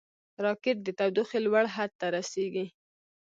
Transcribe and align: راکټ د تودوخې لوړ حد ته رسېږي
راکټ 0.45 0.77
د 0.83 0.87
تودوخې 0.97 1.39
لوړ 1.45 1.65
حد 1.75 1.91
ته 1.99 2.05
رسېږي 2.15 2.65